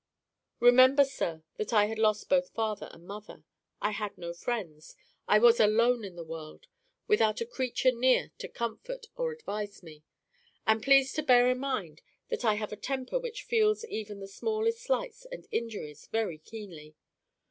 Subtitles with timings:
[0.59, 3.43] "Remember, sir, that I had lost both father and mother.
[3.79, 4.95] I had no friends.
[5.27, 6.65] I was alone in the world,
[7.05, 10.01] without a creature near to comfort or advise me.
[10.65, 14.27] And please to bear in mind that I have a temper which feels even the
[14.27, 16.95] smallest slights and injuries very keenly.